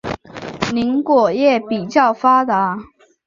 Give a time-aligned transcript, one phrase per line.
[0.73, 2.75] 林果业比较发达。